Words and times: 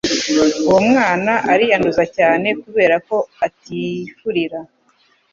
uwo 0.67 0.79
mwana 0.89 1.33
ariyanduza 1.53 2.03
cyane 2.17 2.47
kuberako 2.61 3.15
atifurira 3.45 4.59